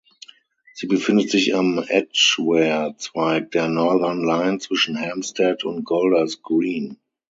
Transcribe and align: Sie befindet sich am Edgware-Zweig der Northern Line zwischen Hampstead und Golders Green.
Sie 0.73 0.87
befindet 0.87 1.29
sich 1.29 1.53
am 1.53 1.77
Edgware-Zweig 1.77 3.51
der 3.51 3.67
Northern 3.67 4.23
Line 4.25 4.57
zwischen 4.57 4.99
Hampstead 4.99 5.63
und 5.63 5.83
Golders 5.83 6.41
Green. 6.41 6.97